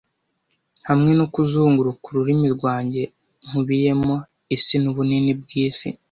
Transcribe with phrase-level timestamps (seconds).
[0.87, 3.01] Hamwe no kuzunguruka ururimi rwanjye
[3.45, 4.15] Nkubiyemo
[4.55, 5.87] isi nubunini bwisi.